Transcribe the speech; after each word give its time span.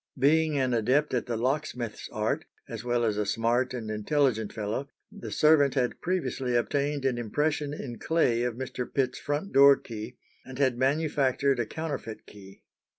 Being 0.17 0.57
an 0.57 0.73
adept 0.73 1.13
at 1.13 1.27
the 1.27 1.37
locksmith's 1.37 2.09
art, 2.11 2.45
as 2.67 2.83
well 2.83 3.05
as 3.05 3.17
a 3.17 3.25
smart 3.27 3.71
and 3.75 3.91
intelligent 3.91 4.51
fellow, 4.51 4.89
the 5.11 5.29
servant 5.29 5.75
had 5.75 6.01
previously 6.01 6.55
obtained 6.55 7.05
an 7.05 7.19
impression 7.19 7.71
in 7.71 7.99
clay 7.99 8.41
of 8.41 8.55
Mr. 8.55 8.91
Pitt's 8.91 9.19
front 9.19 9.53
door 9.53 9.75
key, 9.77 10.17
and 10.43 10.57
had 10.57 10.75
manufactured 10.79 11.59
a 11.59 11.67
counterfeit 11.67 12.25
key. 12.25 12.63